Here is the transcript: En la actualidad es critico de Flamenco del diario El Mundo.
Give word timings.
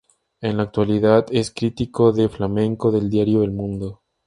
En 0.41 0.57
la 0.57 0.63
actualidad 0.63 1.27
es 1.29 1.51
critico 1.51 2.11
de 2.11 2.27
Flamenco 2.27 2.91
del 2.91 3.07
diario 3.11 3.43
El 3.43 3.51
Mundo. 3.51 4.01